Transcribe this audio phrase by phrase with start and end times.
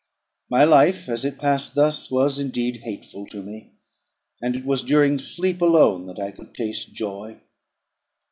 [0.49, 3.73] My life, as it passed thus, was indeed hateful to me,
[4.41, 7.39] and it was during sleep alone that I could taste joy.